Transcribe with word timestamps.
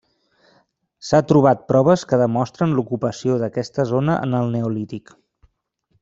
S'ha 1.09 1.19
trobat 1.31 1.59
proves 1.71 2.05
que 2.13 2.19
demostren 2.23 2.73
l'ocupació 2.77 3.35
d'aquesta 3.43 3.85
zona 3.93 4.15
en 4.29 4.37
el 4.43 4.49
neolític. 4.57 5.13